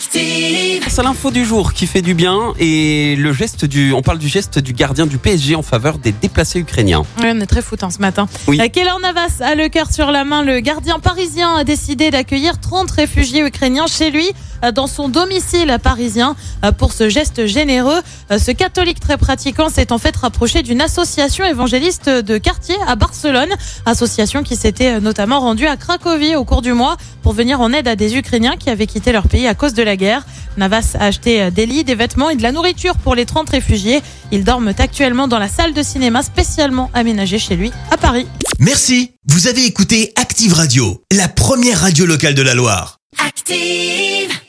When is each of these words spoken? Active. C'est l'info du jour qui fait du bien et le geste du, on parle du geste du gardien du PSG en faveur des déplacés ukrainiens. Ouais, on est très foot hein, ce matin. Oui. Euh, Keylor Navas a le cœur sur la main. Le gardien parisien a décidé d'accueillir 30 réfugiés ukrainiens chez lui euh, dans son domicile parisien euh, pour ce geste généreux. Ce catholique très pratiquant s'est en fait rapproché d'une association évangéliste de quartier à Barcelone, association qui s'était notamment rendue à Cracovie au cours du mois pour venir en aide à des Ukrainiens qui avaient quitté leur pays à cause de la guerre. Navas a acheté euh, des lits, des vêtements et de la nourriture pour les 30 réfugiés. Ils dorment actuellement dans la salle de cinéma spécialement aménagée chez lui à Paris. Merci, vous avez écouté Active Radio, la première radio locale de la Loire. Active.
Active. 0.00 0.82
C'est 0.88 1.02
l'info 1.02 1.30
du 1.30 1.44
jour 1.44 1.72
qui 1.72 1.86
fait 1.86 2.00
du 2.00 2.14
bien 2.14 2.54
et 2.58 3.16
le 3.16 3.32
geste 3.32 3.64
du, 3.64 3.92
on 3.92 4.00
parle 4.00 4.18
du 4.18 4.28
geste 4.28 4.58
du 4.58 4.72
gardien 4.72 5.06
du 5.06 5.18
PSG 5.18 5.54
en 5.54 5.62
faveur 5.62 5.98
des 5.98 6.10
déplacés 6.10 6.58
ukrainiens. 6.58 7.02
Ouais, 7.20 7.32
on 7.34 7.40
est 7.40 7.46
très 7.46 7.60
foot 7.60 7.82
hein, 7.82 7.90
ce 7.90 7.98
matin. 7.98 8.26
Oui. 8.48 8.58
Euh, 8.60 8.68
Keylor 8.68 8.98
Navas 8.98 9.40
a 9.40 9.54
le 9.54 9.68
cœur 9.68 9.92
sur 9.92 10.10
la 10.10 10.24
main. 10.24 10.42
Le 10.42 10.60
gardien 10.60 10.98
parisien 10.98 11.54
a 11.54 11.64
décidé 11.64 12.10
d'accueillir 12.10 12.58
30 12.58 12.90
réfugiés 12.90 13.42
ukrainiens 13.42 13.86
chez 13.86 14.10
lui 14.10 14.26
euh, 14.64 14.72
dans 14.72 14.86
son 14.86 15.08
domicile 15.08 15.76
parisien 15.82 16.34
euh, 16.64 16.72
pour 16.72 16.92
ce 16.92 17.08
geste 17.08 17.46
généreux. 17.46 18.00
Ce 18.30 18.50
catholique 18.52 19.00
très 19.00 19.18
pratiquant 19.18 19.68
s'est 19.68 19.92
en 19.92 19.98
fait 19.98 20.16
rapproché 20.16 20.62
d'une 20.62 20.80
association 20.80 21.44
évangéliste 21.44 22.08
de 22.08 22.38
quartier 22.38 22.76
à 22.86 22.96
Barcelone, 22.96 23.50
association 23.86 24.42
qui 24.42 24.56
s'était 24.56 25.00
notamment 25.00 25.40
rendue 25.40 25.66
à 25.66 25.76
Cracovie 25.76 26.36
au 26.36 26.44
cours 26.44 26.62
du 26.62 26.72
mois 26.72 26.96
pour 27.22 27.32
venir 27.32 27.60
en 27.60 27.72
aide 27.72 27.86
à 27.86 27.96
des 27.96 28.16
Ukrainiens 28.16 28.56
qui 28.56 28.70
avaient 28.70 28.86
quitté 28.86 29.12
leur 29.12 29.28
pays 29.28 29.46
à 29.46 29.54
cause 29.54 29.74
de 29.74 29.82
la 29.82 29.89
guerre. 29.96 30.24
Navas 30.56 30.96
a 30.98 31.06
acheté 31.06 31.42
euh, 31.42 31.50
des 31.50 31.66
lits, 31.66 31.84
des 31.84 31.94
vêtements 31.94 32.30
et 32.30 32.36
de 32.36 32.42
la 32.42 32.52
nourriture 32.52 32.96
pour 32.96 33.14
les 33.14 33.26
30 33.26 33.50
réfugiés. 33.50 34.00
Ils 34.32 34.44
dorment 34.44 34.72
actuellement 34.78 35.28
dans 35.28 35.38
la 35.38 35.48
salle 35.48 35.74
de 35.74 35.82
cinéma 35.82 36.22
spécialement 36.22 36.90
aménagée 36.94 37.38
chez 37.38 37.56
lui 37.56 37.72
à 37.90 37.96
Paris. 37.96 38.26
Merci, 38.58 39.12
vous 39.28 39.46
avez 39.46 39.64
écouté 39.64 40.12
Active 40.16 40.52
Radio, 40.52 41.02
la 41.12 41.28
première 41.28 41.80
radio 41.80 42.06
locale 42.06 42.34
de 42.34 42.42
la 42.42 42.54
Loire. 42.54 42.98
Active. 43.26 44.40